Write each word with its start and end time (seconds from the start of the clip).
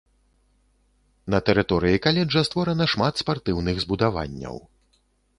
На 1.33 1.39
тэрыторыі 1.49 1.99
каледжа 2.05 2.41
створана 2.47 2.87
шмат 2.93 3.21
спартыўных 3.23 3.75
збудаванняў. 3.83 4.57